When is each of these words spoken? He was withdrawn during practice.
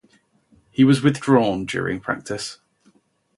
He 0.71 0.83
was 0.83 1.03
withdrawn 1.03 1.67
during 1.67 1.99
practice. 1.99 2.57